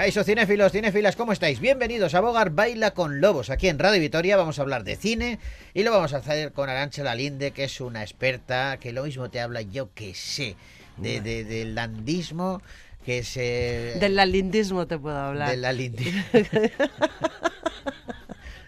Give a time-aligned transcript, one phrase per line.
[0.00, 1.60] Caiso cinéfilos, cinéfilas, ¿cómo estáis?
[1.60, 3.50] Bienvenidos a Bogar Baila con Lobos.
[3.50, 5.38] Aquí en Radio Vitoria vamos a hablar de cine
[5.74, 9.28] y lo vamos a hacer con Arancha Lalinde, que es una experta que lo mismo
[9.28, 10.56] te habla, yo que sé,
[10.96, 12.62] de, de- del landismo,
[13.04, 13.98] que se...
[14.00, 15.50] Del lalindismo te puedo hablar.
[15.50, 16.22] Del lalindismo.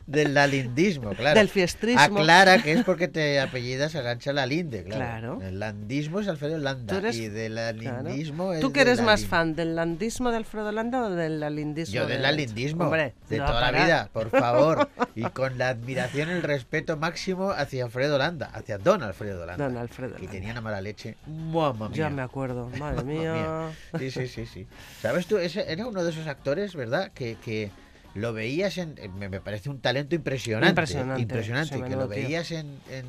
[0.06, 1.38] Del lalindismo, claro.
[1.38, 2.00] Del fiestrismo.
[2.00, 5.38] Aclara que es porque te apellidas Arancha Lalinde, claro.
[5.38, 5.42] Claro.
[5.42, 8.52] El landismo es Alfredo Landa eres- y del Claro.
[8.52, 11.94] es ¿Tú que eres más fan del landismo de Alfredo Landa o del lalindismo?
[11.94, 14.88] Yo de del lalindismo, Hombre, de no toda la vida, por favor.
[15.14, 19.62] Y con la admiración y el respeto máximo hacia Alfredo Landa, hacia Don Alfredo Landa.
[19.68, 20.32] Don Alfredo Que Landa.
[20.32, 21.16] tenía una mala leche.
[21.26, 21.96] Mamma mía.
[21.98, 23.70] Ya me acuerdo, madre mía.
[23.98, 24.66] Sí, sí, sí, sí.
[25.02, 25.36] ¿Sabes tú?
[25.36, 27.12] Ese era uno de esos actores, ¿verdad?
[27.12, 27.70] Que, que
[28.14, 28.94] lo veías en...
[29.18, 30.68] Me, me parece un talento impresionante.
[30.70, 31.82] Impresionante, Impresionante.
[31.82, 33.06] que lo veías en, en,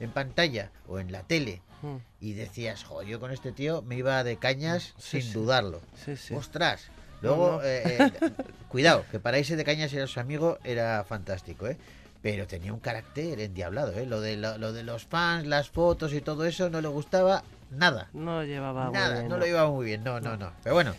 [0.00, 3.96] en pantalla o en la tele Mm, y decías, jo, yo con este tío me
[3.96, 5.32] iba de cañas Sí, sin sí.
[5.34, 5.82] dudarlo.
[6.16, 6.32] Sí.
[6.34, 6.86] Ostras.
[7.20, 7.62] Luego, No, no.
[7.62, 8.10] eh, eh,
[8.68, 11.76] cuidado, que para irse de cañas y a su amigo era fantástico, ¿eh?
[12.22, 14.06] Pero tenía un carácter endiablado, ¿eh?
[14.06, 17.44] Lo de, lo, lo de los fans, las fotos y todo eso no le gustaba
[17.70, 18.08] nada.
[18.14, 20.52] No llevaba muy Nada, bien, no lo llevaba muy bien, no, no, no.
[20.62, 20.94] Pero bueno,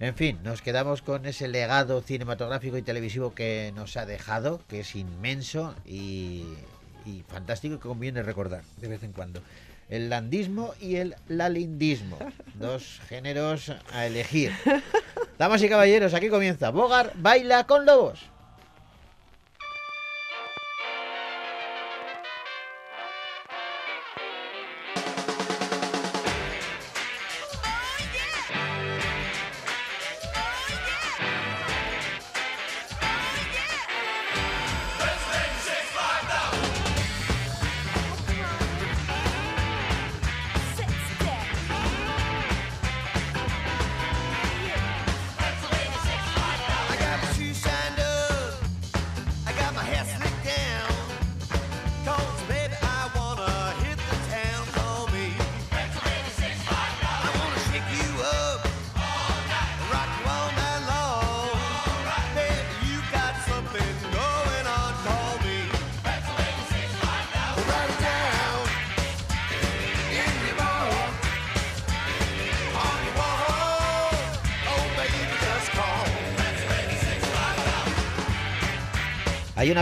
[0.00, 4.80] en fin, nos quedamos con ese legado cinematográfico y televisivo que nos ha dejado, que
[4.80, 6.44] es inmenso y,
[7.04, 9.42] y fantástico y que conviene recordar de vez en cuando.
[9.90, 12.18] El landismo y el lalindismo,
[12.54, 14.52] dos géneros a elegir.
[15.38, 18.20] Damas y caballeros, aquí comienza Bogar Baila con Lobos.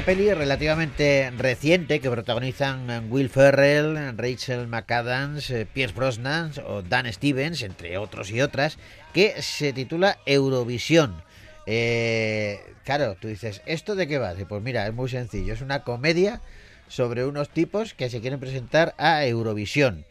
[0.09, 7.13] Peli relativamente reciente que protagonizan eh, Will Ferrell, Rachel McAdams, eh, Pierce Brosnan o Dan
[7.13, 8.79] Stevens, entre otros y otras,
[9.13, 11.23] que se titula Eurovisión.
[11.67, 14.33] Eh, claro, tú dices, ¿esto de qué va?
[14.49, 16.41] Pues mira, es muy sencillo, es una comedia
[16.89, 20.05] sobre unos tipos que se quieren presentar a Eurovisión.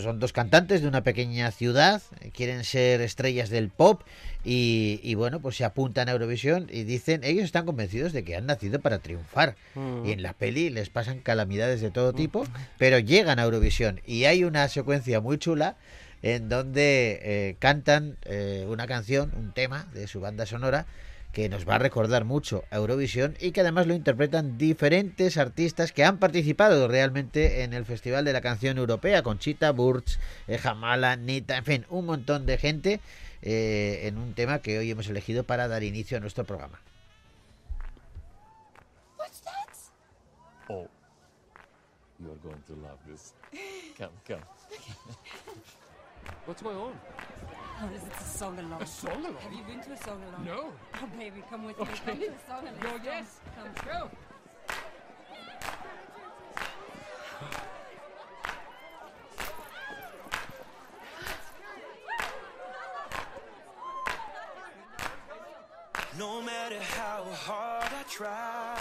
[0.00, 4.02] Son dos cantantes de una pequeña ciudad, eh, quieren ser estrellas del pop
[4.44, 8.36] y, y bueno, pues se apuntan a Eurovisión y dicen, ellos están convencidos de que
[8.36, 9.56] han nacido para triunfar.
[9.74, 10.06] Mm.
[10.06, 12.46] Y en la peli les pasan calamidades de todo tipo,
[12.78, 14.00] pero llegan a Eurovisión.
[14.06, 15.76] Y hay una secuencia muy chula
[16.22, 20.86] en donde eh, cantan eh, una canción, un tema de su banda sonora
[21.32, 25.92] que nos va a recordar mucho a Eurovisión y que además lo interpretan diferentes artistas
[25.92, 31.16] que han participado realmente en el Festival de la Canción Europea, Conchita Burch, eh, Jamala,
[31.16, 33.00] Nita, en fin, un montón de gente
[33.40, 36.80] eh, en un tema que hoy hemos elegido para dar inicio a nuestro programa.
[40.68, 40.86] Oh,
[42.20, 43.32] you're going to love this.
[43.98, 44.42] Come, come.
[46.46, 46.92] What's going on?
[47.80, 48.82] Oh, this is a song along.
[48.82, 49.36] A song along?
[49.36, 50.44] Have you been to a song along?
[50.44, 50.72] No.
[50.94, 51.84] Oh, baby, come with me.
[51.84, 52.82] Come to a song along.
[52.82, 53.40] Yo, yes.
[53.56, 54.10] Come true.
[66.18, 68.78] No matter how hard I try,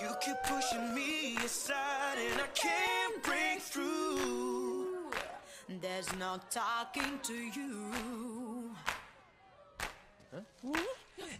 [0.00, 4.49] you keep pushing me aside, and I can't break through.
[5.78, 8.74] There's no talking to you.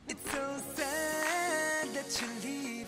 [0.09, 2.80] It's so sad that you're leaving.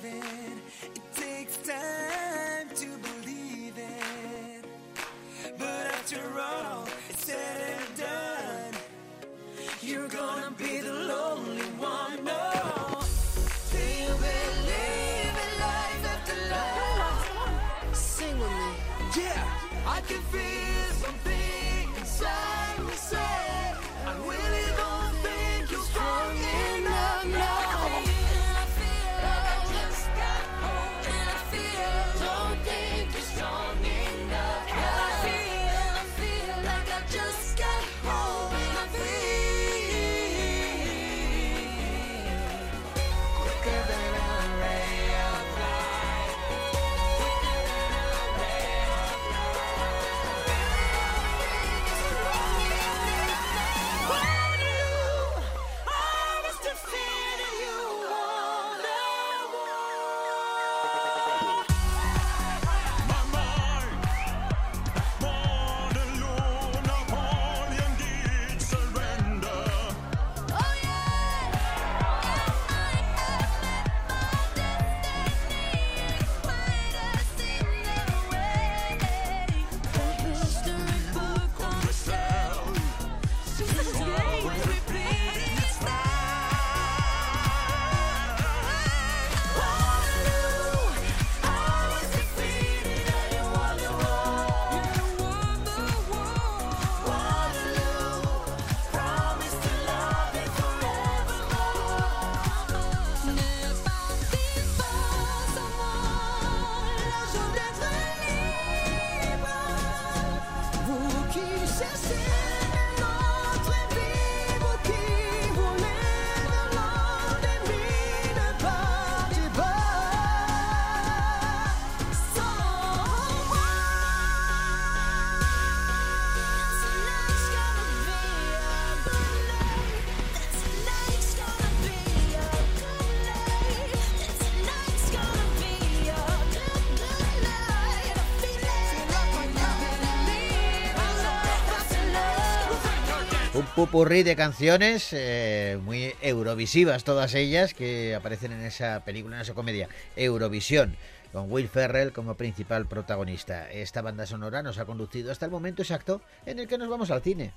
[143.86, 149.54] Pupurrí de canciones eh, muy eurovisivas, todas ellas, que aparecen en esa película, en esa
[149.54, 150.94] comedia, Eurovisión,
[151.32, 153.68] con Will Ferrell como principal protagonista.
[153.72, 157.10] Esta banda sonora nos ha conducido hasta el momento exacto en el que nos vamos
[157.10, 157.50] al cine.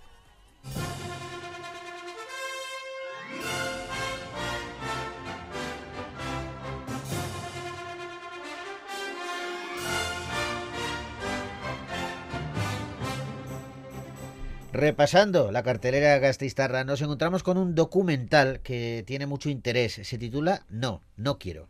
[14.78, 20.02] Repasando la cartelera gastistarra, nos encontramos con un documental que tiene mucho interés.
[20.04, 21.70] Se titula No, no quiero.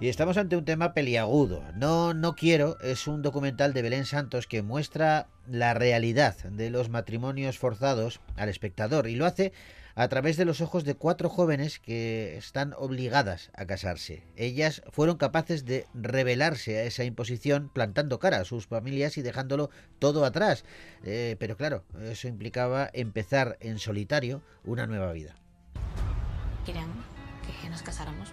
[0.00, 1.62] Y estamos ante un tema peliagudo.
[1.76, 6.90] No, no quiero es un documental de Belén Santos que muestra la realidad de los
[6.90, 9.54] matrimonios forzados al espectador y lo hace
[9.94, 14.24] a través de los ojos de cuatro jóvenes que están obligadas a casarse.
[14.36, 19.70] Ellas fueron capaces de rebelarse a esa imposición plantando cara a sus familias y dejándolo
[19.98, 20.64] todo atrás.
[21.04, 25.36] Eh, pero claro, eso implicaba empezar en solitario una nueva vida.
[26.66, 26.88] Querían
[27.62, 28.32] que nos casáramos.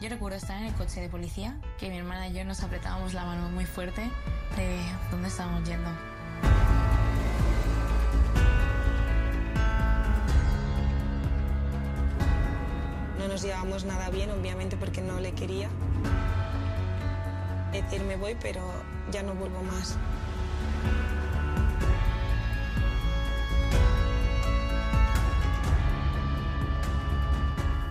[0.00, 3.14] Yo recuerdo estar en el coche de policía, que mi hermana y yo nos apretábamos
[3.14, 4.02] la mano muy fuerte
[4.56, 4.80] de
[5.10, 5.90] dónde estábamos yendo.
[13.38, 15.68] Nos llevamos nada bien, obviamente, porque no le quería.
[17.70, 18.60] Decir me voy, pero
[19.12, 19.96] ya no vuelvo más.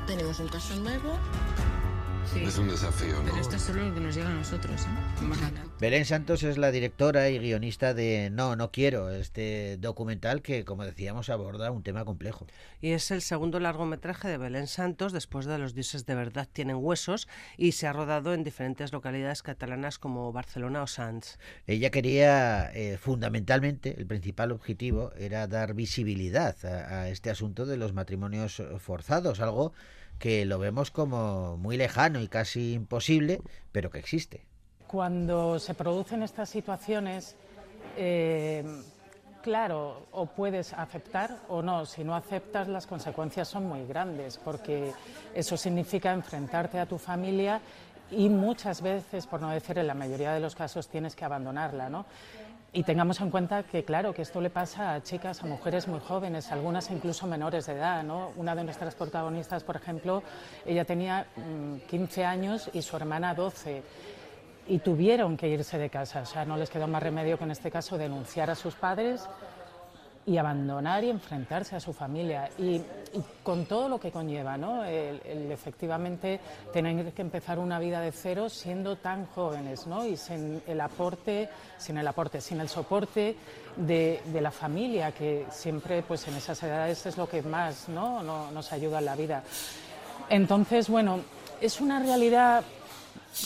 [0.06, 1.18] Tenemos un caso nuevo.
[2.46, 3.26] Es un desafío, ¿no?
[3.26, 4.88] Pero esto es solo lo que nos llega a nosotros, ¿eh?
[5.80, 10.86] Belén Santos es la directora y guionista de No, no quiero, este documental que, como
[10.86, 12.48] decíamos, aborda un tema complejo.
[12.82, 16.78] Y es el segundo largometraje de Belén Santos después de Los dioses de verdad tienen
[16.78, 17.28] huesos
[17.58, 21.40] y se ha rodado en diferentes localidades catalanas como Barcelona o Sants.
[21.66, 27.78] Ella quería, eh, fundamentalmente, el principal objetivo era dar visibilidad a, a este asunto de
[27.78, 29.74] los matrimonios forzados, algo
[30.20, 34.46] que lo vemos como muy lejano y casi imposible, pero que existe.
[34.88, 37.36] Cuando se producen estas situaciones,
[37.98, 38.64] eh,
[39.42, 41.86] claro, o puedes aceptar o no.
[41.86, 44.92] Si no aceptas, las consecuencias son muy grandes, porque
[45.34, 47.62] eso significa enfrentarte a tu familia
[48.12, 51.90] y muchas veces, por no decir en la mayoría de los casos, tienes que abandonarla,
[51.90, 52.06] ¿no?
[52.78, 56.00] Y tengamos en cuenta que, claro, que esto le pasa a chicas, a mujeres muy
[56.00, 58.06] jóvenes, algunas incluso menores de edad.
[58.36, 60.22] Una de nuestras protagonistas, por ejemplo,
[60.64, 63.82] ella tenía mm, 15 años y su hermana 12
[64.68, 66.22] y tuvieron que irse de casa.
[66.22, 69.28] O sea, no les quedó más remedio que en este caso denunciar a sus padres
[70.28, 72.50] y abandonar y enfrentarse a su familia.
[72.60, 72.82] Y,
[73.42, 74.84] con todo lo que conlleva, ¿no?
[74.84, 76.40] Efectivamente
[76.74, 80.06] tener que empezar una vida de cero siendo tan jóvenes, ¿no?
[80.06, 83.38] Y sin el aporte, sin el aporte, sin el soporte
[83.78, 87.88] de, de la familia, que siempre, pues en esas edades es lo que más.
[87.90, 89.44] No- nos ayuda en la vida.
[90.30, 91.22] Entonces, bueno,
[91.62, 92.64] es una realidad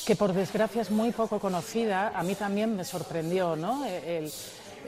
[0.05, 3.85] que por desgracia es muy poco conocida, a mí también me sorprendió, ¿no?
[3.85, 4.31] El,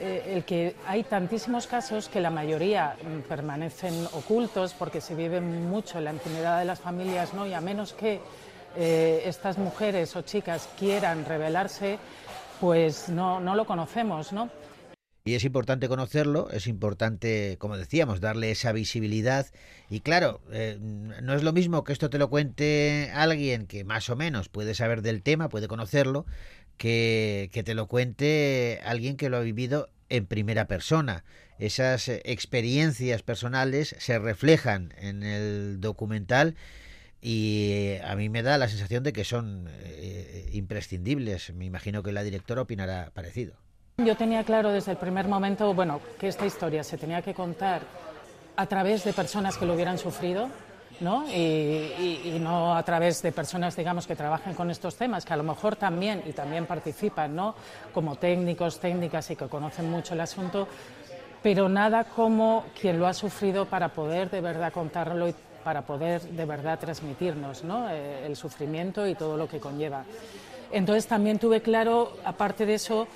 [0.06, 5.40] eh, el que hay tantísimos casos que la mayoría mm, permanecen ocultos porque se vive
[5.40, 7.48] mucho la intimidad de las familias, ¿no?
[7.48, 8.20] Y a menos que
[8.76, 12.00] eh, estas mujeres o chicas quieran rebelarse,
[12.60, 14.50] pues no, no lo conocemos, ¿no?
[15.26, 19.48] Y es importante conocerlo, es importante, como decíamos, darle esa visibilidad.
[19.90, 24.10] Y claro, eh, no es lo mismo que esto te lo cuente alguien que más
[24.10, 26.26] o menos puede saber del tema, puede conocerlo,
[26.77, 31.24] que, que te lo cuente alguien que lo ha vivido en primera persona.
[31.60, 36.56] Esas eh, experiencias personales se reflejan en el documental
[37.22, 41.53] y a mí me da la sensación de que son eh, imprescindibles.
[41.53, 43.53] Me imagino que la directora opinará parecido.
[43.98, 47.84] Yo tenía claro desde el primer momento, bueno, que esta historia se tenía que contar
[48.56, 50.50] a través de personas que lo hubieran sufrido,
[51.00, 51.28] ¿no?
[51.30, 55.44] Y, no a través de personas, digamos, que trabajen con estos temas, que a lo
[55.44, 57.56] mejor también y también participan, ¿no?
[57.94, 60.68] Como técnicos, técnicas y que conocen mucho el asunto,
[61.42, 66.22] pero nada como quien lo ha sufrido para poder de verdad contarlo y para poder
[66.22, 67.90] de verdad transmitirnos, ¿no?
[67.90, 70.04] Eh, el sufrimiento y todo lo que conlleva.
[70.72, 73.08] Entonces también tuve claro, aparte de eso,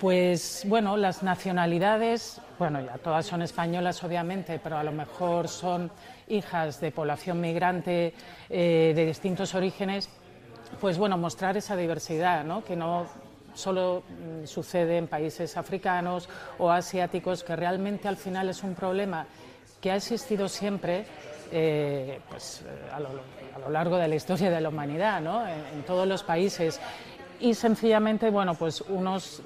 [0.00, 5.90] pues bueno, las nacionalidades, bueno, ya todas son españolas obviamente, pero a lo mejor son
[6.32, 8.14] hijas de población migrante
[8.48, 10.08] eh, de distintos orígenes,
[10.80, 12.64] pues bueno, mostrar esa diversidad, ¿no?
[12.64, 13.06] Que no
[13.54, 19.26] solo mm, sucede en países africanos o asiáticos, que realmente al final es un problema
[19.80, 21.04] que ha existido siempre
[21.50, 25.18] eh, pues, eh, a, lo, largo de la historia de la humanidad,
[25.72, 26.80] en todos los países.
[27.40, 29.42] Y sencillamente, bueno, pues unos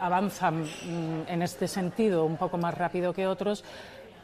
[0.00, 3.64] avanzan mm, en este sentido un poco más rápido que otros,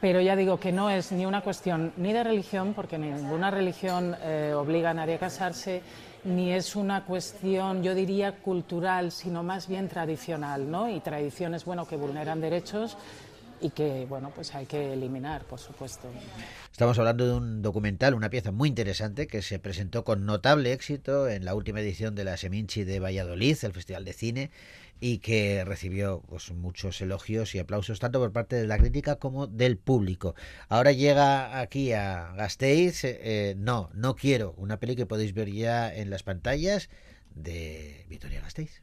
[0.05, 4.15] pero ya digo que no es ni una cuestión ni de religión, porque ninguna religión
[4.21, 5.81] eh, obliga a nadie a casarse,
[6.23, 10.87] ni es una cuestión, yo diría, cultural, sino más bien tradicional, ¿no?
[10.95, 12.97] Y tradiciones, bueno, que vulneran derechos
[13.59, 16.07] y que, bueno, pues hay que eliminar, por supuesto.
[16.71, 21.27] Estamos hablando de un documental, una pieza muy interesante que se presentó con notable éxito
[21.27, 24.51] en la última edición de la Seminci de Valladolid, el Festival de Cine,
[24.99, 29.47] y que recibió pues, muchos elogios y aplausos tanto por parte de la crítica como
[29.47, 30.35] del público.
[30.69, 35.93] Ahora llega aquí a Gasteiz, eh, no, no quiero, una peli que podéis ver ya
[35.93, 36.89] en las pantallas
[37.35, 38.81] de Victoria Gasteiz.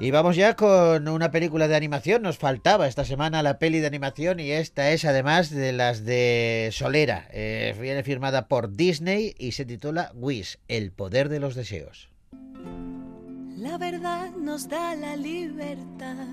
[0.00, 2.22] Y vamos ya con una película de animación.
[2.22, 6.70] Nos faltaba esta semana la peli de animación y esta es además de las de
[6.72, 7.28] Solera.
[7.30, 12.10] Eh, viene firmada por Disney y se titula Wish, el poder de los deseos.
[13.56, 16.26] La verdad nos da la libertad,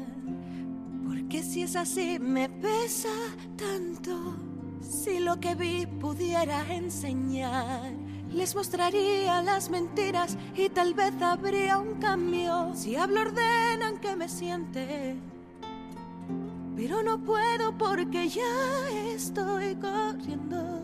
[1.07, 3.13] porque si es así me pesa
[3.57, 4.35] tanto.
[4.81, 7.93] Si lo que vi pudiera enseñar,
[8.33, 12.71] les mostraría las mentiras y tal vez habría un cambio.
[12.75, 15.15] Si hablo ordenan que me siente,
[16.75, 20.81] pero no puedo porque ya estoy corriendo.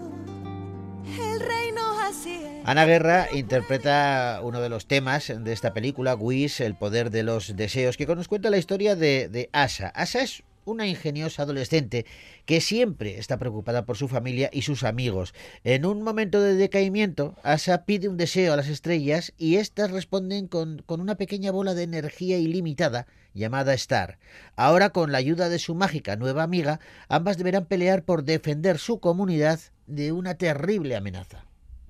[1.19, 2.67] El reino así es.
[2.67, 7.55] Ana Guerra interpreta uno de los temas de esta película, Wish, el poder de los
[7.55, 9.87] deseos, que nos cuenta la historia de, de Asa.
[9.87, 12.05] Asa es una ingeniosa adolescente
[12.45, 15.33] que siempre está preocupada por su familia y sus amigos.
[15.63, 20.47] En un momento de decaimiento, Asa pide un deseo a las estrellas y éstas responden
[20.47, 24.19] con, con una pequeña bola de energía ilimitada llamada Star.
[24.55, 28.99] Ahora, con la ayuda de su mágica nueva amiga, ambas deberán pelear por defender su
[28.99, 31.45] comunidad de una terrible amenaza.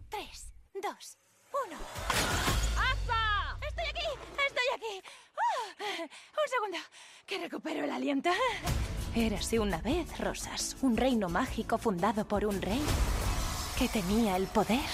[0.10, 1.18] Tres, dos,
[1.66, 1.78] uno.
[2.76, 3.58] ¡Asa!
[3.68, 4.08] ¡Estoy aquí!
[4.46, 5.02] ¡Estoy aquí!
[5.36, 6.04] ¡Ah!
[6.04, 6.78] Un segundo,
[7.28, 8.30] que recupero el aliento.
[9.14, 12.82] Érase una vez, Rosas, un reino mágico fundado por un rey
[13.78, 14.90] que tenía el poder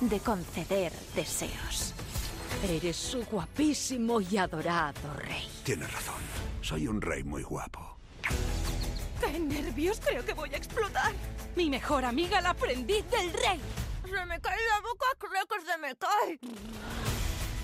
[0.00, 1.92] de conceder deseos.
[2.68, 5.46] Eres su guapísimo y adorado rey.
[5.62, 6.22] Tienes razón.
[6.62, 7.98] Soy un rey muy guapo.
[9.20, 10.00] ¡Qué nervios!
[10.00, 11.12] Creo que voy a explotar.
[11.54, 13.60] Mi mejor amiga, la aprendiz del rey.
[14.04, 17.13] Se me cae la boca, creo que se me cae.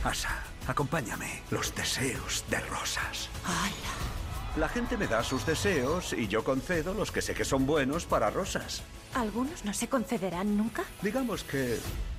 [0.04, 1.42] Asa, acompáñame.
[1.50, 3.28] Los deseos de rosas.
[3.44, 4.56] ¡Hala!
[4.56, 8.06] La gente me da sus deseos y yo concedo los que sé que son buenos
[8.06, 8.82] para rosas.
[9.14, 10.84] ¿Algunos no se concederán nunca?
[11.02, 11.78] Digamos que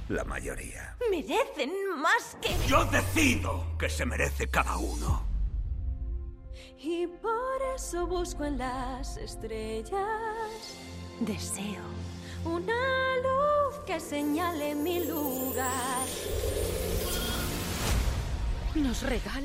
[0.10, 0.96] la mayoría.
[1.10, 2.56] Merecen más que...
[2.68, 5.26] Yo decido que se merece cada uno.
[6.78, 10.78] Y por eso busco en las estrellas.
[11.20, 11.84] Deseo
[12.46, 16.08] una luz que señale mi lugar.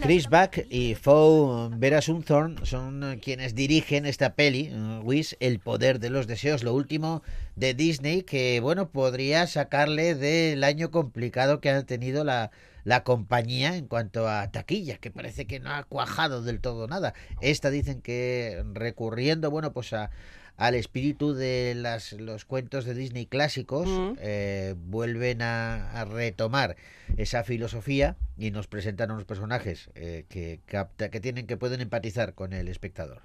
[0.03, 5.59] Chris Buck y Fou Vera Sunthorn son eh, quienes dirigen esta peli, eh, Wish, El
[5.59, 7.23] poder de los deseos, lo último
[7.57, 12.53] de Disney, que bueno, podría sacarle del año complicado que ha tenido la,
[12.85, 17.13] la compañía en cuanto a taquilla, que parece que no ha cuajado del todo nada.
[17.41, 20.11] Esta dicen que recurriendo, bueno, pues a
[20.59, 24.13] al espíritu de las, los cuentos de Disney clásicos, Mm.
[24.21, 26.77] eh, vuelven a, a retomar
[27.19, 32.35] esa filosofía y nos presentan unos personajes eh, que, capta, que tienen que pueden empatizar
[32.35, 33.21] con el espectador.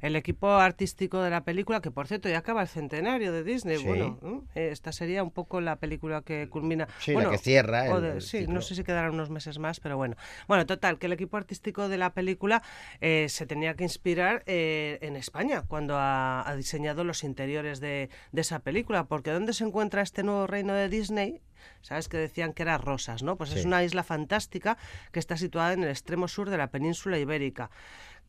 [0.00, 3.78] El equipo artístico de la película, que por cierto ya acaba el centenario de Disney,
[3.78, 3.86] Sí.
[3.86, 4.44] bueno, ¿no?
[4.54, 6.88] Eh, esta sería un poco la película que culmina.
[7.00, 8.54] Sí, la bueno, que cierra o el- de- el sí, ciclo.
[8.54, 10.16] no sé si quedarán unos meses más, pero bueno.
[10.48, 12.62] Bueno, total, que el equipo artístico de la película
[13.00, 18.08] eh, se tenía que inspirar eh, en España cuando ha, ha diseñado los interiores de,
[18.32, 21.40] de esa película, porque ¿dónde se encuentra este nuevo reino de Disney?
[21.82, 23.36] Sabes que decían que era Rosas, ¿no?
[23.36, 24.76] Pues es una isla fantástica
[25.12, 27.70] que está situada en el extremo sur de la península ibérica.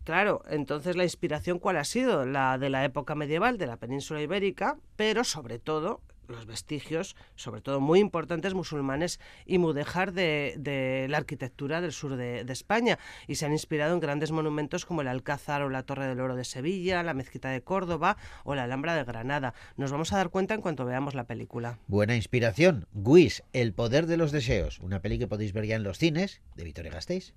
[0.03, 2.25] Claro, entonces la inspiración cuál ha sido?
[2.25, 7.61] La de la época medieval de la península ibérica, pero sobre todo los vestigios, sobre
[7.61, 13.35] todo muy importantes, musulmanes y mudéjar de, de la arquitectura del sur de, España y
[13.35, 16.43] se han inspirado en grandes monumentos como el Alcázar o la Torre del Oro de
[16.43, 19.53] Sevilla, la Mezquita de Córdoba o la Alhambra de Granada.
[19.77, 21.79] Nos vamos a dar cuenta en cuanto veamos la película.
[21.87, 22.87] Buena inspiración.
[22.93, 26.41] Guis, El poder de los deseos, una peli que podéis ver ya en los cines
[26.55, 27.33] de Victoria Gasteiz.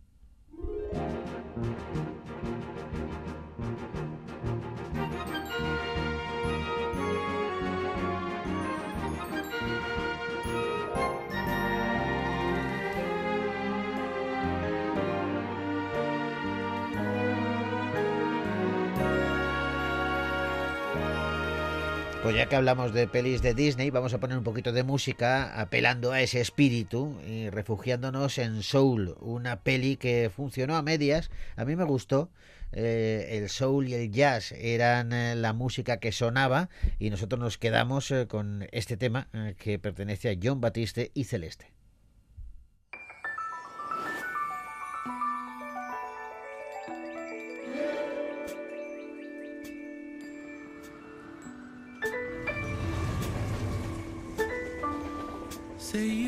[22.24, 25.60] Pues ya que hablamos de pelis de Disney, vamos a poner un poquito de música
[25.60, 31.30] apelando a ese espíritu y refugiándonos en Soul, una peli que funcionó a medias.
[31.54, 32.30] A mí me gustó.
[32.72, 37.58] Eh, el soul y el jazz eran eh, la música que sonaba y nosotros nos
[37.58, 41.74] quedamos eh, con este tema eh, que pertenece a John Batiste y Celeste.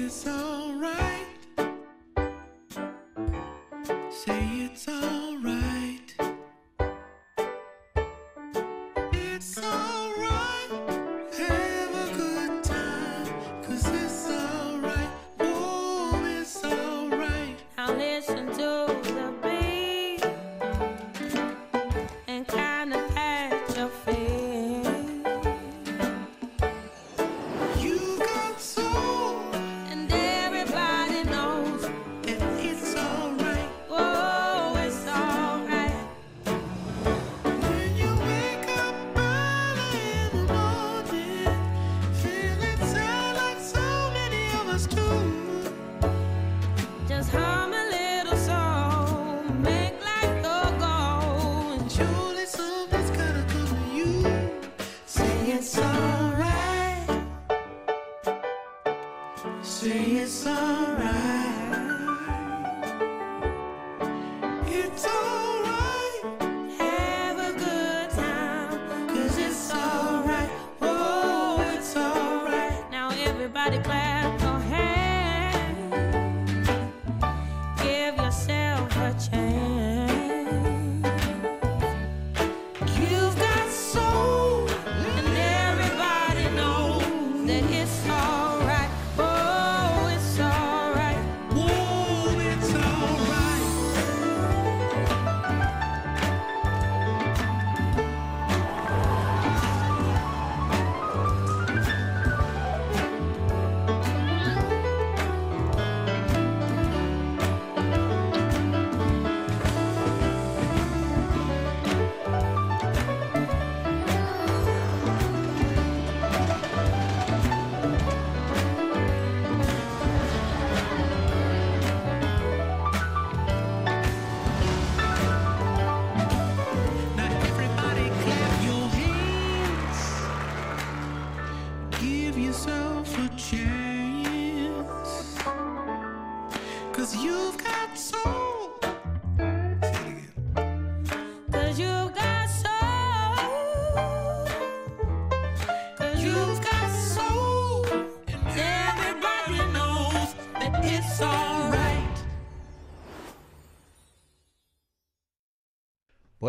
[0.06, 1.15] It's alright.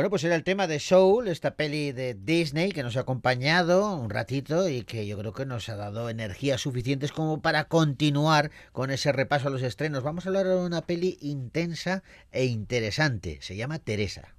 [0.09, 4.09] Pues era el tema de Soul, esta peli de Disney que nos ha acompañado un
[4.09, 8.89] ratito y que yo creo que nos ha dado energías suficientes como para continuar con
[8.89, 10.03] ese repaso a los estrenos.
[10.03, 13.39] Vamos a hablar de una peli intensa e interesante.
[13.41, 14.33] Se llama Teresa.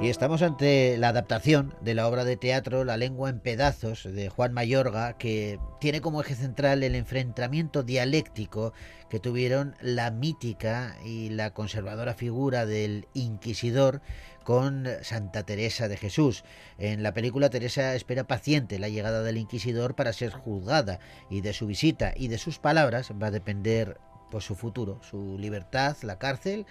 [0.00, 4.28] Y estamos ante la adaptación de la obra de teatro La lengua en pedazos de
[4.28, 8.72] Juan Mayorga, que tiene como eje central el enfrentamiento dialéctico
[9.10, 14.00] que tuvieron la mítica y la conservadora figura del inquisidor
[14.44, 16.44] con Santa Teresa de Jesús.
[16.78, 21.52] En la película Teresa espera paciente la llegada del inquisidor para ser juzgada y de
[21.52, 23.98] su visita y de sus palabras va a depender
[24.30, 26.66] pues, su futuro, su libertad, la cárcel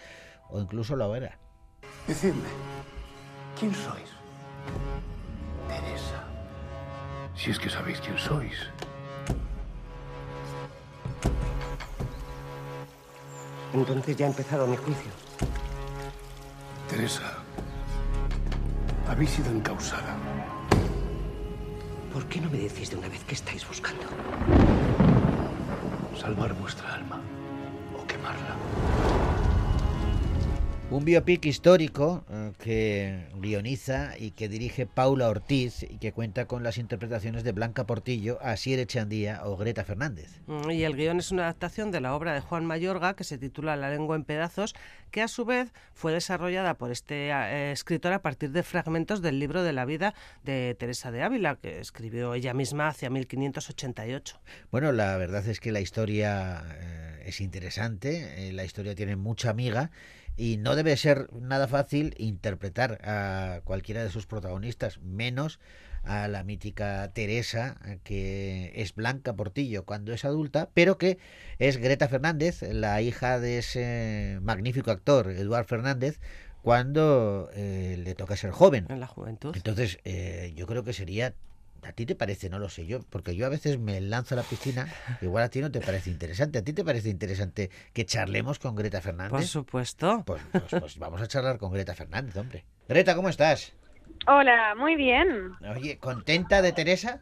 [0.49, 1.39] o incluso la hoguera.
[2.07, 2.47] Decidme,
[3.59, 4.09] ¿quién sois?
[5.67, 6.23] Teresa.
[7.35, 8.57] Si es que sabéis quién sois.
[13.73, 15.11] Entonces ya ha empezado mi juicio.
[16.89, 17.37] Teresa,
[19.07, 20.15] habéis sido encausada.
[22.13, 24.05] ¿Por qué no me decís de una vez qué estáis buscando?
[26.19, 27.21] Salvar vuestra alma
[27.99, 28.96] o quemarla.
[30.89, 36.63] Un biopic histórico eh, que guioniza y que dirige Paula Ortiz y que cuenta con
[36.63, 40.39] las interpretaciones de Blanca Portillo, Asier Echandía o Greta Fernández.
[40.47, 43.37] Mm, Y el guion es una adaptación de la obra de Juan Mayorga que se
[43.37, 44.75] titula La lengua en pedazos,
[45.11, 49.39] que a su vez fue desarrollada por este eh, escritor a partir de fragmentos del
[49.39, 50.13] libro de la vida
[50.45, 54.39] de Teresa de Ávila, que escribió ella misma hacia 1588.
[54.71, 59.49] Bueno, la verdad es que la historia eh, es interesante, eh, la historia tiene mucha
[59.49, 59.91] amiga
[60.37, 65.59] y no debe ser nada fácil interpretar a cualquiera de sus protagonistas, menos
[66.03, 71.17] a la mítica Teresa, eh, que es Blanca Portillo cuando es adulta, pero que
[71.59, 76.19] es Greta Fernández, la hija de ese magnífico actor, Eduard Fernández,
[76.61, 78.85] cuando eh, le toca ser joven.
[78.89, 79.55] En la juventud.
[79.55, 81.33] Entonces, eh, yo creo que sería
[81.87, 82.49] ¿A ti te parece?
[82.49, 84.87] No lo sé yo, porque yo a veces me lanzo a la piscina,
[85.21, 86.59] igual a ti no te parece interesante.
[86.59, 89.31] ¿A ti te parece interesante que charlemos con Greta Fernández?
[89.31, 90.23] Por supuesto.
[90.25, 92.65] Pues, pues, pues vamos a charlar con Greta Fernández, hombre.
[92.89, 93.73] Greta, ¿cómo estás?
[94.27, 95.53] Hola, muy bien.
[95.73, 97.21] Oye, ¿contenta de Teresa?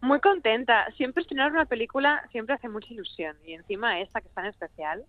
[0.00, 0.90] Muy contenta.
[0.96, 3.36] Siempre estrenar una película siempre hace mucha ilusión.
[3.44, 5.04] Y encima esta que es tan especial,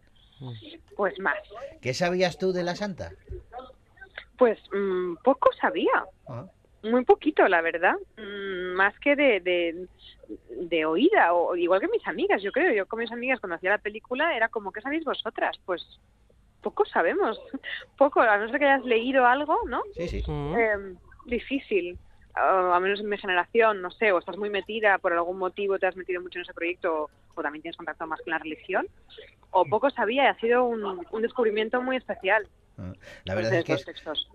[0.98, 1.38] pues más.
[1.82, 3.14] ¿Qué sabías tú de la santa?
[4.38, 6.06] Pues mm, poco sabía.
[6.28, 6.46] Ah.
[6.86, 7.96] Muy poquito, la verdad.
[8.18, 9.88] Mm, más que de, de,
[10.50, 12.74] de oída, o igual que mis amigas, yo creo.
[12.74, 15.58] Yo con mis amigas cuando hacía la película era como, ¿qué sabéis vosotras?
[15.66, 16.00] Pues
[16.62, 17.40] poco sabemos.
[17.98, 19.82] Poco, a no ser que hayas leído algo, ¿no?
[19.96, 20.24] Sí, sí.
[20.28, 20.96] Eh,
[21.26, 21.98] difícil.
[22.36, 25.80] Uh, a menos en mi generación, no sé, o estás muy metida por algún motivo,
[25.80, 28.40] te has metido mucho en ese proyecto, o, o también tienes contacto más con la
[28.40, 28.88] religión,
[29.52, 32.46] o poco sabía y ha sido un, un descubrimiento muy especial.
[33.24, 33.78] La verdad es que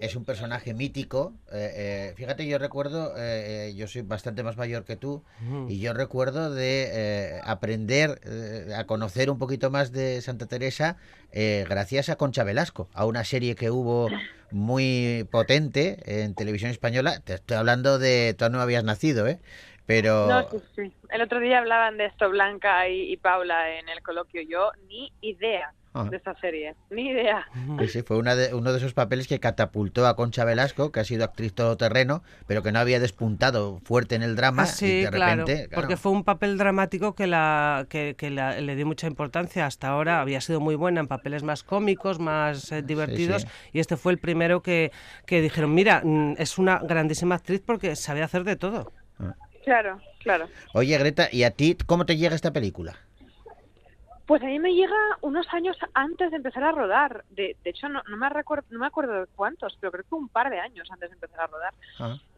[0.01, 1.35] es, un personaje mítico.
[1.53, 1.73] eh,
[2.11, 5.23] eh, fíjate, yo recuerdo, eh, eh, yo soy bastante más mayor que tú,
[5.69, 10.97] y yo recuerdo de eh, aprender eh, a conocer un poquito más de Santa Teresa
[11.33, 14.09] eh, gracias a Concha Velasco, a una serie que hubo
[14.51, 17.21] muy potente en televisión española.
[17.21, 19.39] Te estoy hablando de, tú no habías nacido, ¿eh?
[19.87, 20.29] Pero...
[20.29, 20.93] No, sí, sí.
[21.11, 24.41] El otro día hablaban de esto Blanca y, y Paula en el coloquio.
[24.43, 26.05] Yo ni idea Ah.
[26.09, 27.45] de esta serie, ni idea.
[27.81, 31.01] Sí, sí, fue una de- uno de esos papeles que catapultó a Concha Velasco, que
[31.01, 34.63] ha sido actriz todoterreno, pero que no había despuntado fuerte en el drama.
[34.63, 38.15] Ah, sí, y de claro, repente, claro, porque fue un papel dramático que, la, que,
[38.17, 39.67] que la- le dio mucha importancia.
[39.67, 43.49] Hasta ahora había sido muy buena en papeles más cómicos, más eh, divertidos, sí.
[43.73, 44.93] y este fue el primero que,
[45.27, 48.93] que dijeron, mira, mm, es una grandísima actriz porque sabe hacer de todo.
[49.65, 50.49] Claro, claro.
[50.73, 52.97] Oye, Greta, ¿y a ti cómo te llega esta película?
[54.31, 57.25] Pues a mí me llega unos años antes de empezar a rodar.
[57.31, 60.15] De, de hecho, no, no, me recuerdo, no me acuerdo de cuántos, pero creo que
[60.15, 61.75] un par de años antes de empezar a rodar.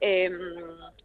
[0.01, 0.31] Eh,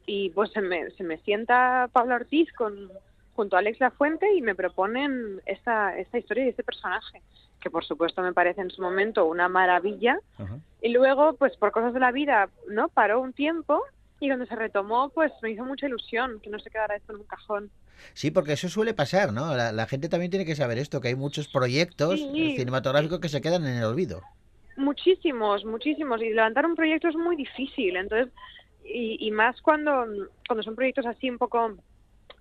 [0.06, 2.90] y pues se me, se me sienta Pablo Ortiz con,
[3.36, 7.22] junto a Alex Lafuente y me proponen esta, esta historia y este personaje,
[7.60, 10.22] que por supuesto me parece en su momento una maravilla.
[10.82, 12.88] Y luego, pues por cosas de la vida, ¿no?
[12.88, 13.84] Paró un tiempo
[14.20, 17.20] y cuando se retomó, pues me hizo mucha ilusión que no se quedara esto en
[17.20, 17.70] un cajón.
[18.14, 19.56] Sí, porque eso suele pasar, ¿no?
[19.56, 22.56] La, la gente también tiene que saber esto, que hay muchos proyectos Sí.
[22.56, 24.22] cinematográficos que se quedan en el olvido.
[24.76, 26.22] Muchísimos, muchísimos.
[26.22, 27.96] Y levantar un proyecto es muy difícil.
[27.98, 28.32] Entonces,
[28.86, 30.06] y, y más cuando,
[30.48, 31.78] cuando son proyectos así un poco,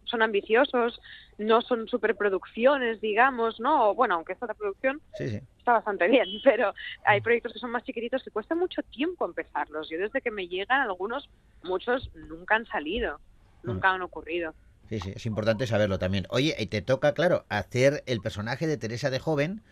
[0.06, 1.00] son ambiciosos,
[1.38, 3.94] no son superproducciones, digamos, ¿no?
[3.94, 5.40] Bueno, aunque esta producción Sí, sí.
[5.58, 6.72] está bastante bien, pero
[7.04, 9.88] hay proyectos que son más chiquititos que cuesta mucho tiempo empezarlos.
[9.90, 11.28] Yo desde que me llegan algunos,
[11.62, 13.20] muchos nunca han salido,
[13.62, 14.54] nunca han ocurrido.
[14.88, 16.26] Sí, sí, es importante saberlo también.
[16.30, 19.62] Oye, y te toca, claro, hacer el personaje de Teresa de joven,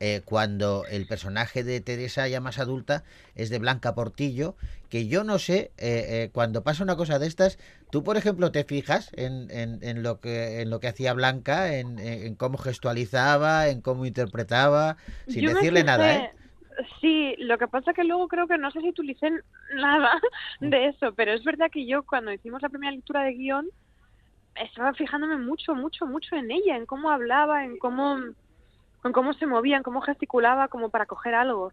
[0.00, 4.56] eh, cuando el personaje de Teresa ya más adulta es de Blanca Portillo,
[4.88, 7.58] que yo no sé, eh, eh, cuando pasa una cosa de estas,
[7.90, 11.76] tú, por ejemplo, te fijas en, en- en lo, que, en lo que hacía Blanca,
[11.76, 16.26] en, cómo gestualizaba, en cómo interpretaba, sin Yo decirle nada, ¿eh?
[17.00, 19.30] Sí, lo que pasa que luego creo que no sé si utilicé
[19.74, 20.12] nada
[20.60, 23.68] de eso, pero es verdad que yo cuando hicimos la primera lectura de guion
[24.54, 28.18] estaba fijándome mucho, mucho, mucho en ella, en cómo hablaba, en cómo,
[29.04, 31.72] en cómo se movía, en cómo gesticulaba como para coger algo.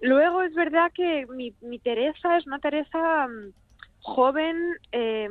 [0.00, 3.52] Luego es verdad que mi, mi Teresa es una Teresa mm,
[4.00, 4.56] joven,
[4.92, 5.28] eh,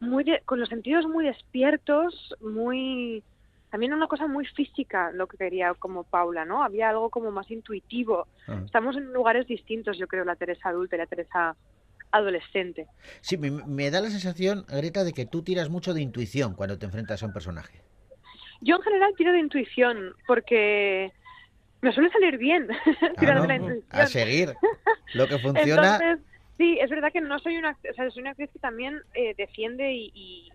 [0.00, 3.22] muy de- con los sentidos muy despiertos, muy
[3.70, 6.64] también una cosa muy física lo que quería como Paula, ¿no?
[6.64, 8.26] Había algo como más intuitivo.
[8.48, 8.60] Ah.
[8.64, 11.56] Estamos en lugares distintos, yo creo, la Teresa adulta y la Teresa
[12.10, 12.88] adolescente.
[13.20, 16.78] Sí, me, me da la sensación, Greta, de que tú tiras mucho de intuición cuando
[16.78, 17.82] te enfrentas a un personaje.
[18.60, 21.12] Yo en general tiro de intuición porque
[21.82, 22.68] me suele salir bien
[23.18, 23.64] tirar Ah, de la ¿no?
[23.74, 24.02] intuición.
[24.02, 24.54] A seguir.
[25.14, 25.98] Lo que funciona.
[25.98, 26.26] Entonces,
[26.58, 29.34] sí, es verdad que no soy una, o sea, soy una actriz que también eh,
[29.36, 30.52] defiende y, y-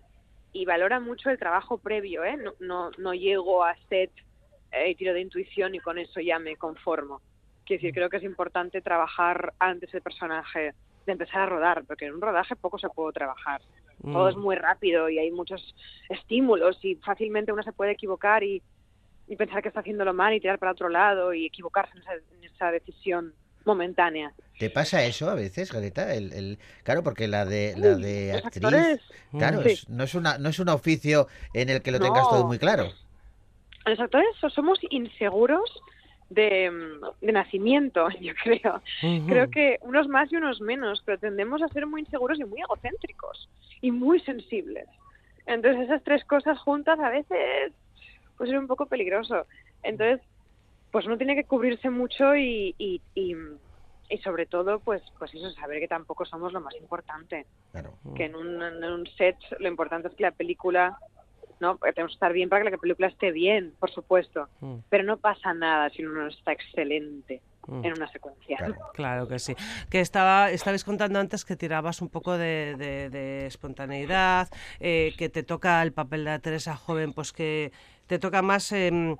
[0.52, 2.36] y valora mucho el trabajo previo, ¿eh?
[2.38, 4.10] No, no, no llego a set
[4.70, 7.20] eh, y tiro de intuición y con eso ya me conformo.
[7.64, 10.72] Quiero decir, creo que es importante trabajar antes el personaje
[11.04, 13.60] de empezar a rodar, porque en un rodaje poco se puede trabajar.
[14.02, 14.28] Todo Mm.
[14.28, 15.74] es muy rápido y hay muchos
[16.08, 18.62] estímulos y fácilmente uno se puede equivocar y,
[19.28, 22.12] y pensar que está haciéndolo mal y tirar para otro lado y equivocarse en esa,
[22.14, 24.32] en esa decisión momentánea.
[24.58, 26.14] ¿Te pasa eso a veces, Greta?
[26.14, 29.00] El, el- Claro, porque la de la de los actriz, actores.
[29.32, 29.70] claro, Sí.
[29.70, 32.28] es- no es una no es un oficio en el que lo tengas No.
[32.30, 32.92] todo muy claro.
[33.86, 35.62] Los actores so- somos inseguros
[36.30, 38.82] de, mm, de nacimiento, yo creo.
[39.26, 42.60] Creo que unos más y unos menos, pero tendemos a ser muy inseguros y muy
[42.60, 43.48] egocéntricos
[43.80, 44.88] y muy sensibles.
[45.46, 47.72] Entonces esas tres cosas juntas a veces
[48.36, 49.46] puede ser un poco peligroso.
[49.82, 50.20] Entonces,
[50.90, 53.36] pues uno tiene que cubrirse mucho y, y, y,
[54.08, 57.46] y sobre todo, pues, pues eso, saber que tampoco somos lo más importante.
[58.16, 60.98] Que en un, en un set lo importante es que la película,
[61.60, 61.76] ¿no?
[61.76, 64.48] Porque Tenemos que estar bien para que la película esté bien, por supuesto.
[64.60, 64.76] Mm.
[64.88, 67.84] Pero no pasa nada si uno no está excelente Mm.
[67.84, 68.58] en una secuencia.
[68.94, 69.56] Claro que sí.
[69.90, 75.28] Que estaba, estabais contando antes que tirabas un poco de, de- de espontaneidad, eh, que
[75.28, 77.72] te toca el papel de la Teresa joven, pues que
[78.06, 78.70] te toca más.
[78.70, 79.16] em,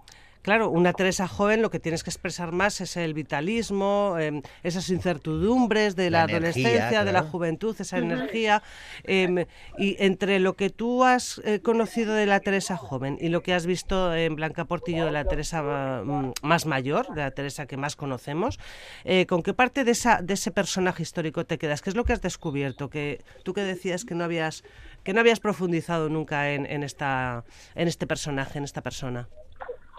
[0.46, 4.90] Claro, una Teresa joven lo que tienes que expresar más es el vitalismo, em, esas
[4.90, 8.62] incertidumbres de la, La energía, adolescencia, de la juventud, esa energía.
[9.02, 9.44] em,
[9.76, 13.54] y entre lo que tú has eh, conocido de la Teresa joven y lo que
[13.54, 17.76] has visto en Blanca Portillo de la Teresa mm, más mayor, de la Teresa que
[17.76, 18.60] más conocemos,
[19.04, 21.82] eh, ¿con qué parte de, esa, de ese personaje histórico te quedas?
[21.82, 22.88] ¿Qué es lo que has descubierto?
[22.88, 24.62] Que tú que decías que no habías
[25.02, 27.42] que no habías profundizado nunca en, en esta
[27.74, 29.28] en este personaje, en esta persona.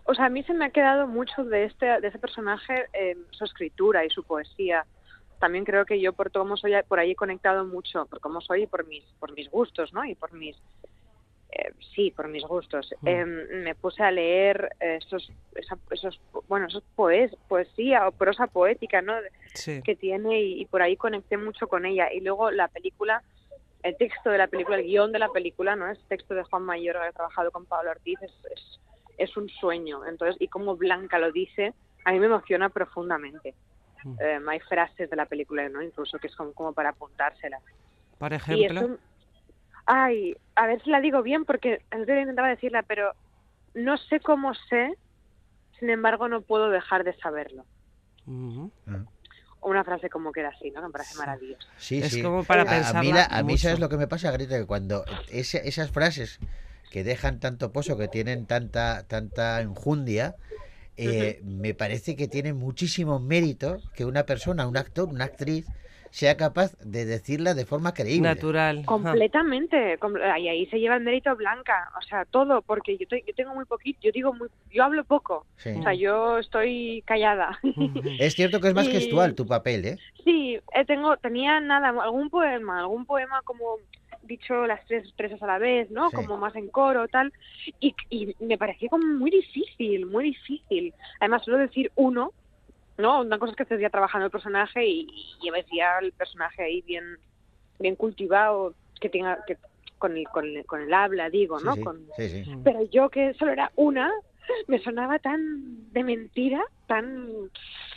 [0.08, 3.18] O sea, a mí se me ha quedado mucho de este de ese personaje eh,
[3.32, 4.86] su escritura y su poesía.
[5.40, 8.64] También creo que yo por cómo soy por ahí he conectado mucho, por cómo soy
[8.64, 10.04] y por mis por mis gustos, ¿no?
[10.06, 10.56] Y por mis
[11.52, 12.94] eh, sí, por mis gustos.
[13.06, 19.02] Eh, me puse a leer esos esa- esos bueno, esos poes, poesía o prosa poética,
[19.02, 19.14] ¿no?
[19.54, 19.82] Sí.
[19.84, 22.12] que tiene y, y por ahí conecté mucho con ella.
[22.14, 23.24] Y luego la película,
[23.84, 25.90] el texto de la película, el guion de la película, ¿no?
[25.90, 28.80] Es texto de Juan Mayor, que ha trabajado con Pablo Ortiz, es, es,
[29.18, 30.06] es un sueño.
[30.06, 31.74] Entonces, y como Blanca lo dice,
[32.06, 33.56] a mí me emociona profundamente.
[34.20, 35.82] Eh, hay frases de la película, ¿no?
[35.82, 37.62] Incluso que son como para apuntárselas.
[38.18, 38.98] Por ejemplo,
[39.86, 43.14] ay, a ver si la digo bien, porque antes intentaba decirla, pero
[43.74, 44.98] no sé cómo sé,
[45.80, 47.66] sin embargo no puedo dejar de saberlo.
[49.62, 50.82] Una frase como que era así, ¿no?
[50.82, 51.68] Que me parece maravillosa.
[51.78, 52.22] Sí, Es sí.
[52.22, 54.58] como para a, a mí, pensarla la- a mí sabes lo que me pasa, Greta,
[54.58, 56.40] que cuando ese- esas frases
[56.90, 60.36] que dejan tanto pozo, que tienen tanta tanta enjundia,
[60.98, 65.68] eh, me parece que tiene muchísimo mérito que una persona, un actor, una actriz,
[66.12, 68.30] sea capaz de decirla de forma creíble.
[68.30, 68.84] natural.
[68.86, 73.24] Completamente, com- y ahí se lleva el mérito Blanca, o sea, todo, porque yo, te-
[73.28, 75.72] yo tengo muy poquito, yo digo muy, yo hablo poco, Sí.
[75.78, 77.60] o sea, yo estoy callada.
[78.20, 79.98] Es cierto que es más Y- gestual tu papel, ¿eh?
[80.24, 83.78] sí, eh, tengo, tenía nada, algún poema, algún poema como
[84.28, 86.10] dicho las tres expresas a la vez, ¿no?
[86.10, 86.16] Sí.
[86.16, 87.32] Como más en coro, tal,
[87.80, 90.94] y, y me pareció como muy difícil, muy difícil.
[91.20, 92.34] Además, solo decir uno,
[92.98, 93.22] ¿no?
[93.22, 96.64] Una cosa es que estés ya trabajando el personaje y, y lleves ya el personaje
[96.64, 97.18] ahí bien,
[97.80, 99.58] bien cultivado, que tenga, que
[99.98, 101.74] con el, con el, con el habla, digo, Sí, ¿no?
[101.76, 102.52] sí, Con- sí, sí.
[102.64, 104.12] Pero yo que solo era una,
[104.68, 107.28] me sonaba tan de mentira, tan...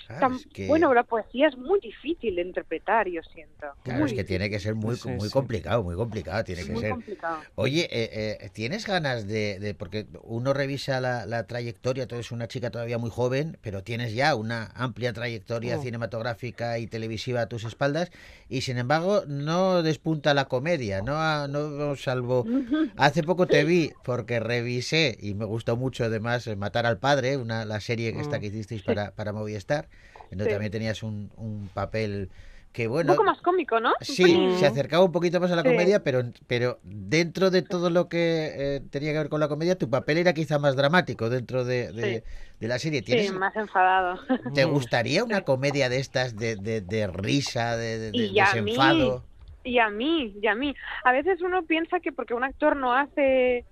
[0.07, 3.67] Claro, tan es que- Bueno, la poesía es muy difícil de interpretar, yo siento.
[3.85, 5.33] Claro, muy es que tiene que ser muy, Sí, muy sí.
[5.33, 6.91] complicado, muy complicado, tiene que muy ser.
[6.91, 7.41] complicado.
[7.55, 12.33] Oye, eh, eh, ¿tienes ganas de, de- porque uno revisa la, la trayectoria, tú eres
[12.33, 15.83] una chica todavía muy joven, pero tienes ya una amplia trayectoria Oh.
[15.83, 18.11] cinematográfica y televisiva a tus espaldas,
[18.49, 22.45] y sin embargo no despunta la comedia, no, ha- no salvo...
[22.97, 27.37] Hace poco te vi porque revisé, y me gustó mucho además, eh, Matar al Padre,
[27.37, 28.41] una, la serie que esta Mm.
[28.41, 28.51] que
[28.87, 29.89] para, para Movistar,
[30.31, 30.51] donde Sí.
[30.51, 32.31] también tenías un, un papel
[32.73, 33.13] que Un bueno...
[33.15, 33.91] poco más cómico, ¿no?
[33.91, 35.69] Un Sí, se acercaba un poquito más a la Sí.
[35.69, 39.77] comedia, pero, pero dentro de todo lo que eh, tenía que ver con la comedia,
[39.77, 42.25] tu papel era quizá más dramático dentro de, de- Sí.
[42.61, 43.01] de la serie.
[43.01, 44.21] Sí, ¿Tienes, más enfadado.
[44.55, 48.45] ¿Te gustaría una comedia de estas de, de, de risa, de, de- de Y a
[48.55, 49.25] mí, desenfado?
[49.65, 50.75] y a mí, y a mí.
[51.05, 53.65] A veces uno piensa que porque un actor no hace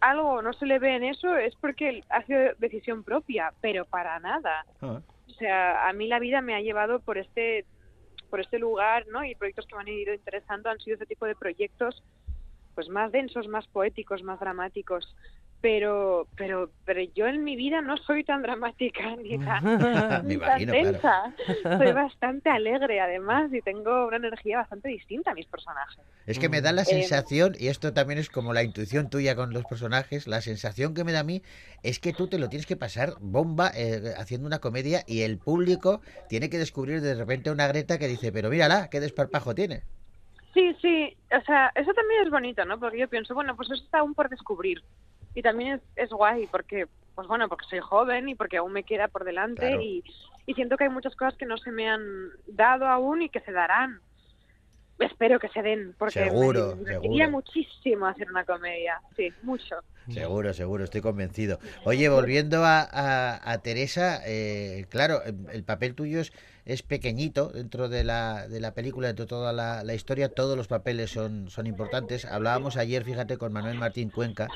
[0.00, 4.64] algo, no se le ve en eso, es porque hace decisión propia, pero para nada.
[4.82, 7.64] Ah, O sea, a mí la vida me ha llevado por este
[8.30, 9.24] por este lugar, ¿no?
[9.24, 12.02] Y proyectos que me han ido interesando han sido ese tipo de proyectos,
[12.74, 15.14] pues más densos, más poéticos, más dramáticos.
[15.64, 19.64] Pero, pero, pero yo en mi vida no soy tan dramática ni tan,
[20.28, 21.00] ni tan imagino, claro.
[21.00, 21.34] tensa.
[21.78, 26.04] Soy bastante alegre, además, y tengo una energía bastante distinta a mis personajes.
[26.26, 29.34] Es que me da la Eh, sensación, y esto también es como la intuición tuya
[29.36, 31.40] con los personajes, la sensación que me da a mí
[31.82, 35.38] es que tú te lo tienes que pasar bomba eh, haciendo una comedia y el
[35.38, 39.84] público tiene que descubrir de repente una Greta que dice, pero mírala, qué desparpajo tiene.
[40.52, 42.78] Sí, sí, o sea, eso también es bonito, ¿no?
[42.78, 44.84] Porque yo pienso, bueno, pues eso está aún por descubrir.
[45.34, 48.84] Y también es, es guay porque, pues bueno, porque soy joven y porque aún me
[48.84, 49.82] queda por delante Claro.
[49.82, 50.04] y,
[50.46, 52.02] y siento que hay muchas cosas que no se me han
[52.46, 54.00] dado aún y que se darán.
[54.98, 57.30] Espero que se den, porque Seguro, me seguro.
[57.30, 59.76] muchísimo hacer una comedia, sí, mucho.
[60.08, 61.58] Seguro, seguro, estoy convencido.
[61.84, 66.32] Oye, volviendo a, a- a Teresa, eh, claro, el, el papel tuyo es,
[66.66, 70.56] es pequeñito dentro de la, de la película, dentro de toda la, la historia, todos
[70.58, 72.26] los papeles son, son importantes.
[72.26, 74.52] Hablábamos ayer, fíjate, con Manuel Martín Cuenca,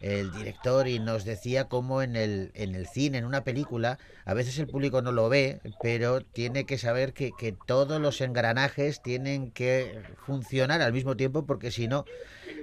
[0.00, 4.34] el director, y nos decía cómo en el, en el cine, en una película, a
[4.34, 9.00] veces el público no lo ve, pero tiene que saber que, que todos los engranajes
[9.00, 12.06] tienen que funcionar al mismo tiempo, porque si no,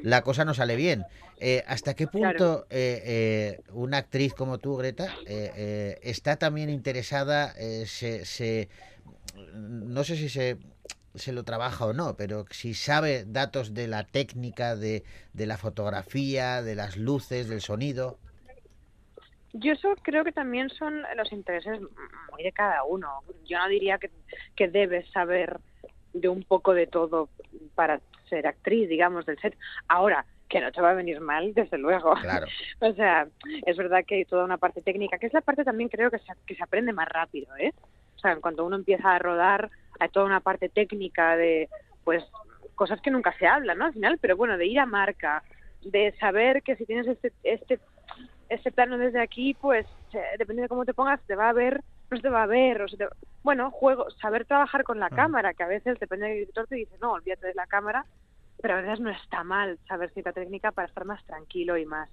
[0.01, 1.07] la cosa no sale bien.
[1.39, 7.85] Eh, ¿Hasta qué punto eh, eh, una actriz como tú, Greta, está también interesada, eh,
[7.87, 8.69] se, se-
[9.53, 10.57] no sé si se,
[11.15, 15.57] se lo trabaja o no, pero si sabe datos de la técnica, de, de la
[15.57, 18.17] fotografía, de las luces, del sonido?
[19.53, 21.79] Yo eso creo que también son los intereses
[22.31, 23.21] muy de cada uno.
[23.45, 24.11] Yo no diría que,
[24.55, 25.59] que debes saber
[26.13, 27.29] de un poco de todo
[27.73, 29.57] para ser actriz, digamos, del set.
[29.87, 32.13] Ahora, que no te va a venir mal, desde luego.
[32.15, 32.47] Claro.
[32.79, 33.27] o sea,
[33.65, 36.19] es verdad que hay toda una parte técnica, que es la parte también creo que
[36.19, 37.73] se, que se aprende más rápido, ¿eh?
[38.25, 41.69] O sea, cuando uno empieza a rodar, hay toda una parte técnica de,
[42.03, 42.23] pues,
[42.73, 43.85] cosas que nunca se hablan, ¿no?
[43.85, 45.43] Al final, pero bueno, de ir a marca,
[45.81, 47.79] de saber que si tienes este, este,
[48.49, 51.81] este plano desde aquí, pues, eh, depende de cómo te pongas, te va a ver,
[52.09, 53.07] no se te va a ver, o se te-
[53.43, 56.97] bueno, juego, saber trabajar con la cámara, que a veces depende del director te dice,
[56.99, 58.07] no, olvídate de la cámara,
[58.59, 62.09] pero a veces no está mal saber cierta técnica para estar más tranquilo y más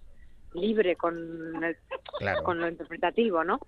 [0.54, 1.76] libre con, el-
[2.18, 2.42] Claro.
[2.42, 3.60] con lo interpretativo, ¿no?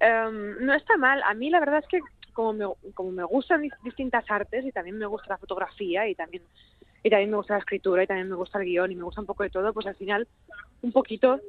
[0.00, 1.22] Em, no está mal.
[1.24, 2.00] A mí la verdad es que
[2.32, 6.14] como me, como me gustan dis- distintas artes y también me gusta la fotografía y
[6.14, 6.42] también
[7.02, 9.20] y también me gusta la escritura y también me gusta el guion y me gusta
[9.20, 10.26] un poco de todo, pues al final
[10.82, 11.40] un poquito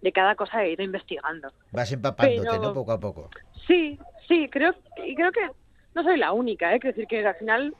[0.00, 1.52] de cada cosa he ido investigando.
[1.72, 2.72] Vas empapándote, Pero- ¿no?
[2.74, 3.28] Poco a poco.
[3.66, 3.98] Sí,
[4.28, 4.72] sí, creo
[5.04, 5.50] y creo que
[5.94, 6.78] no soy la única, ¿eh?
[6.80, 7.74] Quiero decir que al final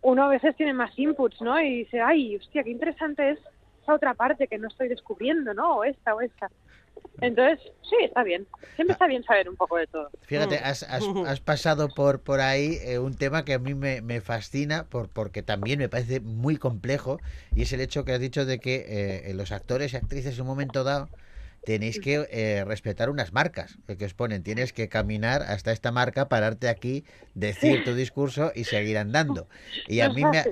[0.00, 1.60] uno a veces tiene más inputs, ¿no?
[1.60, 3.38] Y dice, ay, hostia, qué interesante es
[3.82, 5.76] esa otra parte que no estoy descubriendo, ¿no?
[5.78, 6.50] O esta o esta.
[7.20, 8.46] Entonces, sí, está bien.
[8.74, 10.10] Siempre está bien saber un poco de todo.
[10.22, 10.64] Fíjate, Mm.
[10.64, 14.20] has, has- has pasado por, por ahí eh, un tema que a mí me, me
[14.20, 17.20] fascina por, porque también me parece muy complejo
[17.54, 18.84] y es el hecho que has dicho de que
[19.30, 21.10] eh, los actores y actrices en un momento dado
[21.64, 24.42] tenéis que eh, respetar unas marcas eh, que os ponen.
[24.42, 27.04] Tienes que caminar hasta esta marca, pararte aquí,
[27.34, 29.48] decir tu discurso y seguir andando.
[29.88, 30.44] Y a mí me,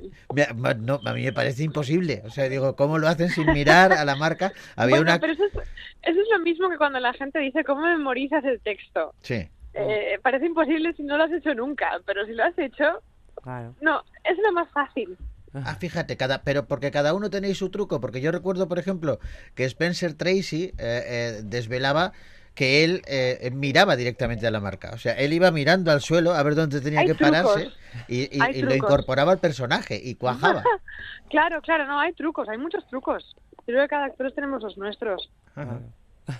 [0.54, 2.22] me no, a mí me parece imposible.
[2.24, 4.52] O sea, digo, ¿cómo lo hacen sin mirar a la marca?
[4.76, 5.20] Había Bueno, una...
[5.20, 8.60] pero eso es, eso es lo mismo que cuando la gente dice, ¿cómo memorizas el
[8.60, 9.14] texto?
[9.22, 9.48] Sí.
[9.74, 13.02] Eh, parece imposible si no lo has hecho nunca, pero si lo has hecho,
[13.42, 13.74] Claro.
[13.80, 15.16] no, es lo más fácil.
[15.52, 19.18] Ah, fíjate, cada, pero porque cada uno tenéis su truco, porque yo recuerdo, por ejemplo,
[19.54, 22.12] que Spencer Tracy eh, eh, desvelaba
[22.54, 24.90] que él eh, miraba directamente a la marca.
[24.92, 27.30] O sea, él iba mirando al suelo a ver dónde tenía que trucos.
[27.30, 27.70] pararse
[28.08, 30.62] y, y- Hay y lo incorporaba al personaje y cuajaba.
[31.30, 33.34] claro, claro, no, hay trucos, hay muchos trucos.
[33.52, 35.30] Yo creo que cada actor tenemos los nuestros.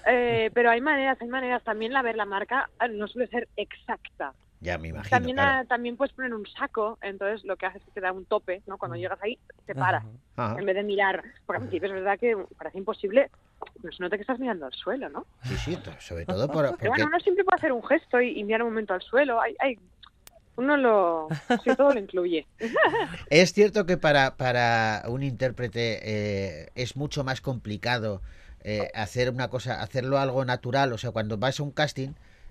[0.07, 1.63] Eh, pero hay maneras, hay maneras.
[1.63, 4.35] También la ver la marca eh, no suele ser exacta.
[4.61, 5.11] Ya me imagino.
[5.11, 5.67] También, claro.
[5.67, 8.63] también puedes poner un saco, entonces lo que hace es que te da un tope,
[8.67, 8.77] ¿no?
[8.77, 10.05] Cuando llegas ahí, te paras.
[10.37, 10.59] Ajá.
[10.59, 13.31] En vez de mirar, porque al principio es verdad que parece imposible,
[13.83, 15.27] no se nota que estás mirando al suelo, ¿no?
[15.45, 18.21] Sí, sí, to- sobre todo por, Pero porque bueno, uno siempre puede hacer un gesto
[18.21, 19.41] y, y mirar un momento al suelo.
[19.41, 19.79] Hay, hay,
[20.57, 21.29] uno lo,
[21.65, 22.47] sí, todo lo incluye.
[23.31, 28.21] Es cierto que para, para un intérprete eh, es mucho más complicado
[28.63, 30.93] eh, hacer una cosa, hacerlo algo natural.
[30.93, 32.11] O sea, cuando vas a un casting,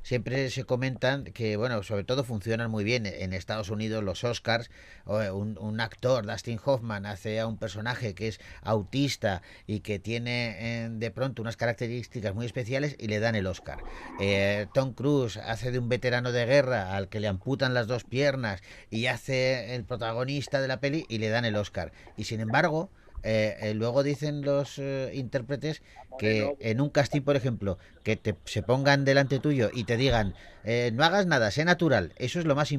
[0.10, 4.72] siempre se comentan que, bueno, sobre todo funcionan muy bien en Estados Unidos los Oscars.
[5.06, 10.00] eh, Un, un actor, Dustin Hoffman, hace a un personaje que es autista y que
[10.00, 13.84] tiene eh, de pronto unas características muy especiales y le dan el Oscar.
[14.20, 18.04] Eh, Tom Cruise hace de un veterano de guerra al que le amputan las dos
[18.04, 21.92] piernas y hace el protagonista de la peli y le dan el Oscar.
[22.18, 22.90] Y sin embargo,
[23.24, 25.82] eh, eh, luego dicen los eh, intérpretes
[26.18, 30.34] que en un casting, por ejemplo, que te, se pongan delante tuyo y te digan,
[30.64, 32.74] eh, no hagas nada, sé natural, eso es lo más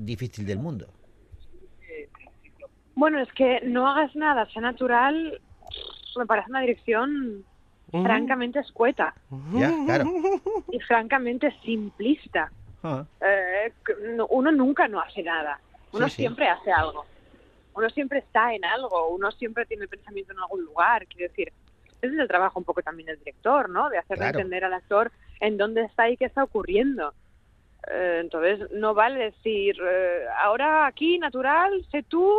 [0.00, 0.92] difícil del mundo.
[2.94, 5.40] Bueno, es que no hagas nada, sea natural,
[6.16, 7.44] me parece una dirección
[7.90, 9.14] francamente escueta
[9.52, 10.04] Ya, claro.
[10.70, 12.50] y francamente simplista.
[12.82, 15.60] Ah, Eh, que no- uno nunca no hace nada,
[15.92, 16.22] uno Sí, sí.
[16.22, 17.04] siempre hace algo,
[17.76, 21.52] uno siempre está en algo, uno siempre tiene el pensamiento en algún lugar, quiero decir,
[22.02, 23.88] ese es el trabajo un poco también del director, ¿no?
[23.90, 24.38] De hacerle Claro.
[24.38, 27.14] entender al actor en dónde está y qué está ocurriendo.
[27.88, 32.32] Eh, entonces, no vale decir, eh, ahora aquí, natural, sé tú,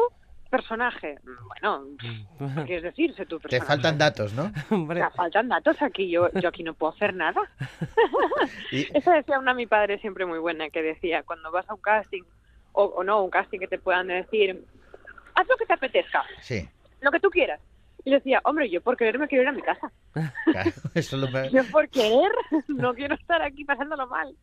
[0.49, 1.17] personaje.
[1.23, 3.15] Bueno, ¿qué quieres decir?
[3.15, 3.65] Sé Te personaje.
[3.65, 4.51] faltan datos, ¿no?
[4.71, 7.41] Hombre, Me faltan datos aquí, yo, yo aquí no puedo hacer nada.
[8.71, 11.81] Y- Eso decía una mi padre siempre muy buena, que decía, cuando vas a un
[11.81, 12.23] casting,
[12.73, 14.65] o, o no, un casting que te puedan decir,
[15.37, 16.67] haz lo que te apetezca, Sí,
[17.01, 17.59] lo que tú quieras.
[18.03, 19.91] Y yo decía, hombre, yo por querer me quiero ir a mi casa.
[20.45, 22.31] claro, eso es lo me- Yo por querer
[22.67, 24.33] no quiero estar aquí pasándolo mal.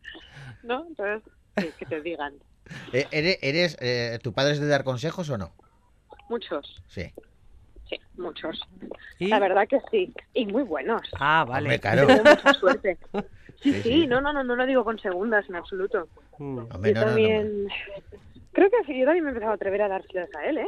[0.63, 0.87] ¿No?
[0.89, 1.23] Entonces,
[1.57, 2.35] sí, que te digan.
[2.93, 5.53] Eh, ¿Eres, eres, eh, tu padre es de dar consejos o no?
[6.29, 7.13] Muchos, Sí.
[7.89, 8.61] sí, muchos.
[9.19, 9.29] ¿Y?
[9.29, 10.13] La verdad que sí.
[10.33, 11.03] Y muy buenos.
[11.19, 11.65] Ah, vale.
[11.67, 12.07] Hombre, claro.
[12.07, 12.99] Tengo mucha suerte.
[13.63, 14.07] Sí, Sí, sí, sí.
[14.07, 16.09] no, no, no, no lo digo con segundas en absoluto.
[16.39, 16.59] Mm.
[16.75, 17.69] Hombre, yo no, no, no.
[18.55, 20.67] Creo que sí, yo también me he empezado a atrever a dárselas a él, ¿eh?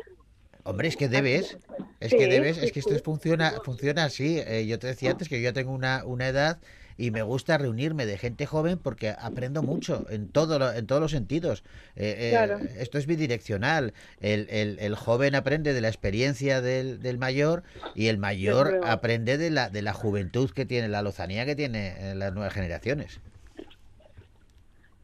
[0.64, 1.56] Hombre, es que debes,
[2.00, 4.38] es Sí, que debes, es que esto es- funciona, funciona así.
[4.40, 6.58] Eh, yo te decía antes que yo ya tengo una, una edad
[6.98, 11.00] y me gusta reunirme de gente joven porque aprendo mucho en todo lo- en todos
[11.00, 11.62] los sentidos.
[11.94, 12.58] Eh, eh, Claro.
[12.78, 13.94] Esto es bidireccional.
[14.20, 17.62] El, el- el joven aprende de la experiencia del, del mayor
[17.94, 22.14] y el mayor aprende de la, de la juventud que tiene, la lozanía que tiene
[22.16, 23.20] las nuevas generaciones.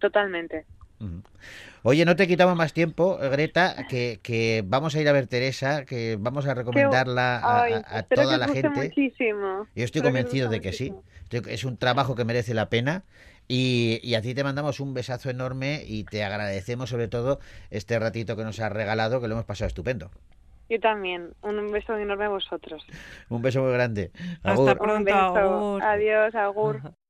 [0.01, 0.65] Totalmente.
[1.85, 5.85] Oye, no te quitamos más tiempo, Greta, que, que vamos a ir a ver Teresa,
[5.85, 8.69] que vamos a recomendarla a, Ay, a- a espero toda la gente.
[8.89, 9.67] muchísimo.
[9.75, 10.91] Yo estoy convencido de que sí.
[10.93, 11.49] muchísimo.
[11.51, 13.03] Es un trabajo que merece la pena.
[13.49, 17.41] Y, y a ti te mandamos un besazo enorme y te agradecemos sobre todo
[17.71, 20.11] este ratito que nos has regalado, que lo hemos pasado estupendo.
[20.69, 21.35] Yo también.
[21.43, 22.83] Un beso enorme a vosotros.
[23.29, 24.13] Un beso muy grande.
[24.45, 24.95] Hasta pronto.
[24.95, 25.37] Un beso.
[25.37, 25.83] agur.
[25.83, 26.81] Adiós, Agur.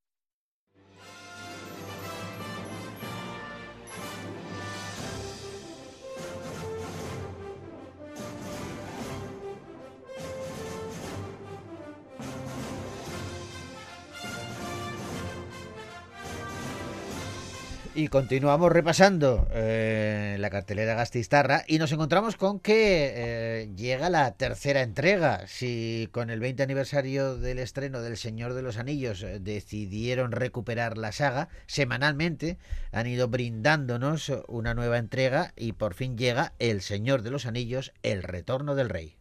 [17.95, 24.33] Y continuamos repasando eh, la cartelera Gastistarra y nos encontramos con que eh, llega la
[24.33, 25.47] tercera entrega.
[25.47, 30.97] Si con el 20 aniversario del estreno del Señor de los Anillos eh, decidieron recuperar
[30.97, 32.57] la saga, semanalmente
[32.93, 37.93] han ido brindándonos una nueva entrega y por fin llega El Señor de los Anillos,
[38.03, 39.17] El Retorno del Rey.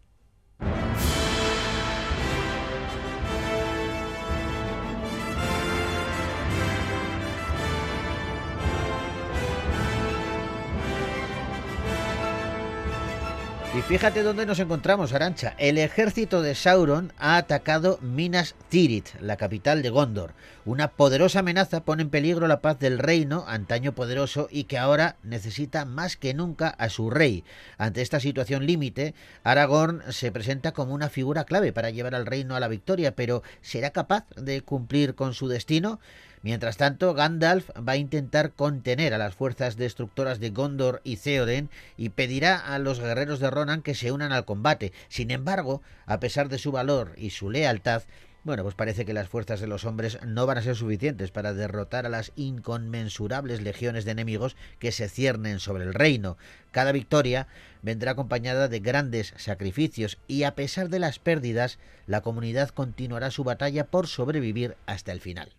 [13.73, 15.55] Y fíjate dónde nos encontramos, Arancha.
[15.57, 20.33] El ejército de Sauron ha atacado Minas Tirith, la capital de Gondor.
[20.65, 25.15] Una poderosa amenaza pone en peligro la paz del reino, antaño poderoso y que ahora
[25.23, 27.45] necesita más que nunca a su rey.
[27.77, 29.15] Ante esta situación límite,
[29.45, 33.41] Aragorn se presenta como una figura clave para llevar al reino a la victoria, pero
[33.61, 36.01] ¿será capaz de cumplir con su destino?
[36.43, 41.69] Mientras tanto, Gandalf va a intentar contener a las fuerzas destructoras de Gondor y Theoden
[41.97, 44.91] y pedirá a los guerreros de Ronan que se unan al combate.
[45.07, 48.03] Sin embargo, a pesar de su valor y su lealtad,
[48.43, 51.53] bueno, pues parece que las fuerzas de los hombres no van a ser suficientes para
[51.53, 56.37] derrotar a las inconmensurables legiones de enemigos que se ciernen sobre el reino.
[56.71, 57.47] Cada victoria
[57.83, 61.77] vendrá acompañada de grandes sacrificios y a pesar de las pérdidas,
[62.07, 65.53] la comunidad continuará su batalla por sobrevivir hasta el final.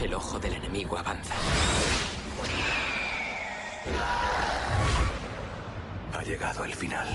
[0.00, 1.34] El ojo del enemigo avanza.
[6.12, 7.06] Ha llegado el final.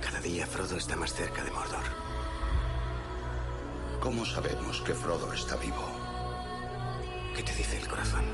[0.00, 1.84] Cada día Frodo está más cerca de Mordor.
[4.00, 5.88] ¿Cómo sabemos que Frodo está vivo?
[7.36, 8.24] ¿Qué te dice el corazón?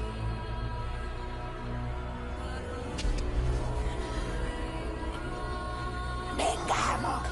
[6.36, 7.22] ¡Vengamos!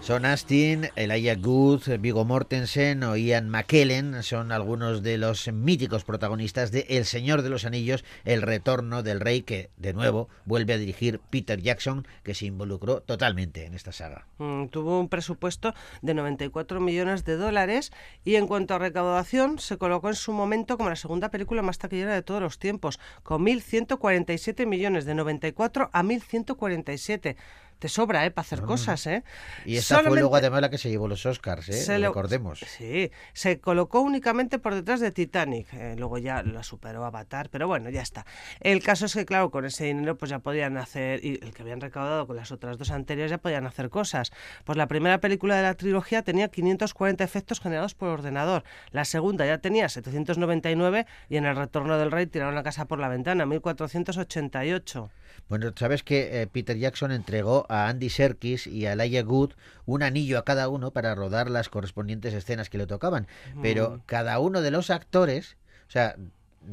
[0.00, 6.72] Son Astin, Elijah Good, Viggo Mortensen o Ian McKellen son algunos de los míticos protagonistas
[6.72, 10.78] de El Señor de los Anillos, El Retorno del Rey, que de nuevo vuelve a
[10.78, 14.26] dirigir Peter Jackson, que se involucró totalmente en esta saga.
[14.38, 17.92] Mm, tuvo un presupuesto de 94 millones de dólares
[18.24, 21.76] y en cuanto a recaudación se colocó en su momento como la segunda película más
[21.76, 27.36] taquillera de todos los tiempos, con 1.147 millones, de 94 a 1.147
[27.80, 28.30] te sobra, ¿eh?
[28.30, 29.24] Para hacer cosas, ¿eh?
[29.64, 31.72] Y esta fue Solamente- luego además la que se llevó los Oscars, ¿eh?
[31.72, 32.60] Se lo- Recordemos.
[32.60, 35.66] Sí, se colocó únicamente por detrás de Titanic.
[35.72, 38.24] eh, luego ya la superó Avatar, pero bueno, ya está.
[38.60, 41.62] El caso es que, claro, con ese dinero pues ya podían hacer, y el que
[41.62, 44.30] habían recaudado con las otras dos anteriores ya podían hacer cosas.
[44.64, 48.62] Pues la primera película de la trilogía tenía 540 efectos generados por ordenador.
[48.90, 52.98] La segunda ya tenía 799 y en El Retorno del Rey tiraron la casa por
[52.98, 55.10] la ventana, 1488.
[55.48, 59.52] Bueno, sabes que eh, Peter Jackson entregó a Andy Serkis y a Elijah Good
[59.86, 63.26] un anillo a cada uno para rodar las correspondientes escenas que le tocaban.
[63.62, 64.00] Pero Mm.
[64.06, 65.56] cada uno de los actores,
[65.88, 66.16] o sea,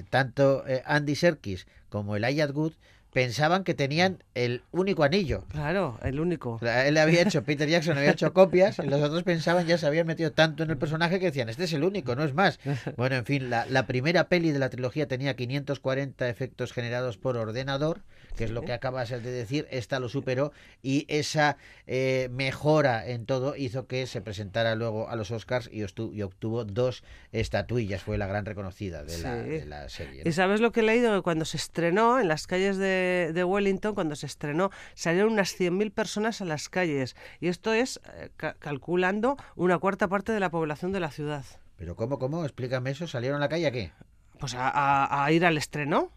[0.10, 2.74] tanto eh, Andy Serkis como Elijah Good,
[3.22, 5.43] pensaban que tenían el único anillo.
[5.49, 6.59] Claro, el único.
[6.61, 10.05] Él había hecho, Peter Jackson había hecho copias, y los otros pensaban, ya se habían
[10.05, 12.59] metido tanto en el personaje que decían, este es el único, no es más.
[12.95, 17.38] Bueno, en fin, la, la primera peli de la trilogía tenía 540 efectos generados por
[17.38, 18.01] ordenador,
[18.36, 20.51] que es lo que acabas de decir, esta lo superó,
[20.84, 21.57] y esa
[21.88, 26.22] eh, mejora en todo hizo que se presentara luego a los Oscars y, obtu- y
[26.22, 29.49] obtuvo dos estatuillas, fue la gran reconocida de, la, Sí.
[29.49, 30.24] de la serie.
[30.24, 30.30] ¿no?
[30.30, 31.24] ¿Y sabes lo que he leído?
[31.24, 35.91] Cuando se estrenó en las calles de, de Wellington, cuando se estrenó, salieron unas 100.000
[35.91, 37.16] personas a las calles.
[37.39, 41.45] Y esto es eh, ca- calculando una cuarta parte de la población de la ciudad.
[41.78, 42.43] Pero ¿cómo, cómo?
[42.43, 43.91] Explícame eso, ¿salieron a la calle a qué?
[44.39, 46.12] Pues a, a- a ir al estreno.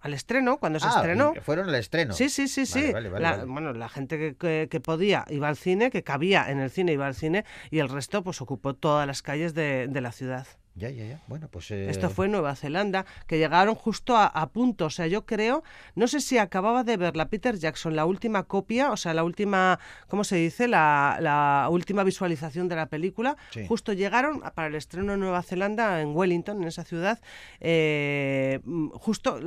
[0.00, 1.32] Al estreno, cuando se Ah, estrenó.
[1.40, 2.12] fueron al estreno.
[2.12, 2.92] Sí, sí, sí, sí.
[2.92, 3.44] Vale, La-.
[3.46, 6.92] Bueno, la gente que, que- que podía iba al cine, que cabía en el cine
[6.92, 10.46] iba al cine, y el resto pues ocupó todas las calles de, de la ciudad.
[10.76, 11.22] Ya, ya, ya.
[11.28, 11.70] Bueno, pues...
[11.70, 14.86] eh, Esto fue Nueva Zelanda, que llegaron justo a, a punto.
[14.86, 15.62] O sea, yo creo,
[15.94, 19.22] no sé si acababa de ver la Peter Jackson, la última copia, o sea, la
[19.22, 20.66] última, ¿cómo se dice?
[20.66, 23.36] La, la última visualización de la película.
[23.52, 23.64] Sí.
[23.68, 27.20] Justo llegaron para el estreno en Nueva Zelanda, en Wellington, en esa ciudad.
[27.60, 28.58] eh,
[28.94, 29.38] justo,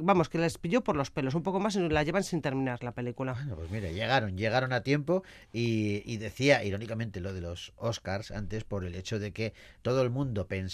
[0.00, 2.82] vamos, que les pilló por los pelos un poco más y la llevan sin terminar
[2.82, 3.34] la película.
[3.34, 5.22] Bueno, pues mira, llegaron, llegaron a tiempo
[5.52, 9.52] y, y decía irónicamente lo de los Oscars antes por el hecho de que
[9.82, 10.71] todo el mundo pensaba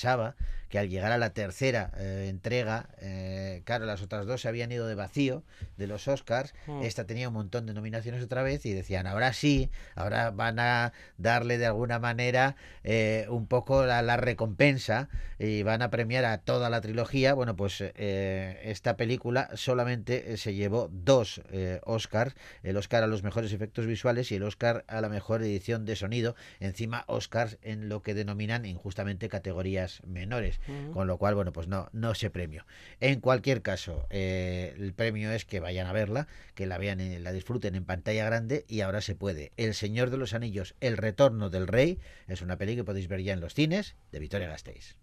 [0.68, 4.70] que al llegar a la tercera eh, entrega, eh, claro, las otras dos se habían
[4.70, 5.42] ido de vacío
[5.76, 6.82] de los Oscars, Mm.
[6.82, 10.92] esta tenía un montón de nominaciones otra vez y decían, ahora sí, ahora van a
[11.16, 16.38] darle de alguna manera eh, un poco la, la recompensa y van a premiar a
[16.38, 17.32] toda la trilogía.
[17.32, 21.40] Bueno, pues esta película solamente se llevó dos
[21.84, 25.84] Oscars, el Oscar a los mejores efectos visuales y el Oscar a la mejor edición
[25.84, 30.60] de sonido, encima Oscars en lo que denominan injustamente categorías menores,
[30.92, 32.64] con lo cual, bueno, pues no, no se premio.
[33.00, 37.22] En cualquier caso, eh, el premio es que vayan a verla, que la vean, en-
[37.24, 39.52] la disfruten en pantalla grande y ahora se puede.
[39.56, 43.22] El Señor de los Anillos, El Retorno del Rey, es una peli que podéis ver
[43.22, 44.96] ya en los cines de Victoria Gasteiz.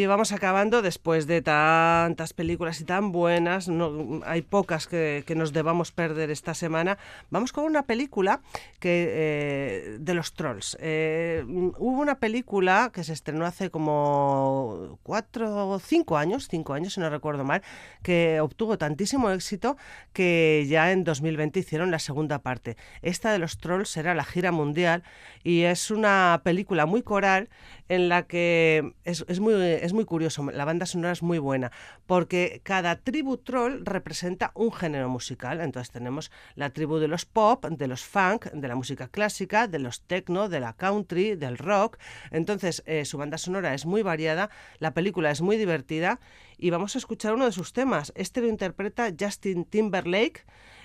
[0.00, 5.52] Y vamos acabando después de tantas películas y tan buenas, no, hay pocas que, nos
[5.52, 6.96] debamos perder esta semana.
[7.28, 8.40] Vamos con una película
[8.78, 10.78] que eh, de los trolls.
[10.80, 16.94] Eh, hubo una película que se estrenó hace como cuatro o cinco años, cinco años
[16.94, 17.60] si no recuerdo mal,
[18.02, 19.76] que obtuvo tantísimo éxito
[20.14, 22.78] que ya en 2020 hicieron la segunda parte.
[23.02, 25.02] Esta de los trolls será la gira mundial
[25.44, 27.50] y es una película muy coral
[27.90, 31.72] en la que es, es muy es muy curioso, la banda sonora es muy buena,
[32.06, 35.60] porque cada tribu troll representa un género musical.
[35.60, 39.80] Entonces tenemos la tribu de los pop, de los funk, de la música clásica, de
[39.80, 41.98] los techno, de la country, del rock.
[42.30, 46.20] Entonces eh, su banda sonora es muy variada, la película es muy divertida
[46.58, 48.12] y vamos a escuchar uno de sus temas.
[48.14, 50.44] Este lo interpreta Justin Timberlake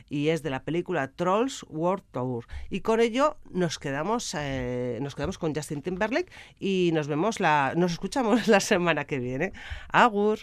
[0.10, 2.46] y es de la película Trolls World Tour.
[2.70, 7.74] Y con ello nos quedamos, eh, nos quedamos con Justin Timberlake y nos vemos la,
[7.76, 9.54] nos escuchamos la semana que viene.
[9.90, 10.40] Agur.